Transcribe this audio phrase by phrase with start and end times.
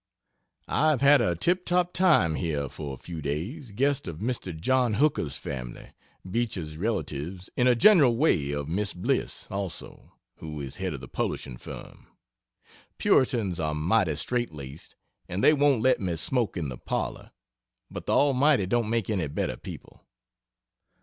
[0.67, 4.51] I have had a tip top time, here, for a few days (guest of Mr.
[4.59, 4.95] Jno.
[4.95, 5.91] Hooker's family
[6.27, 8.95] Beecher's relatives in a general way of Mr.
[8.95, 12.07] Bliss, also, who is head of the publishing firm.)
[12.97, 14.95] Puritans are mighty straight laced
[15.29, 17.29] and they won't let me smoke in the parlor,
[17.91, 20.03] but the Almighty don't make any better people.